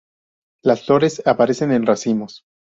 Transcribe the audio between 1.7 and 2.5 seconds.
en racimos.